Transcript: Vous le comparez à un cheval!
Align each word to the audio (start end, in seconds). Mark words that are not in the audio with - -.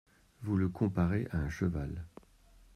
Vous 0.41 0.57
le 0.57 0.67
comparez 0.67 1.27
à 1.29 1.37
un 1.37 1.49
cheval! 1.51 2.07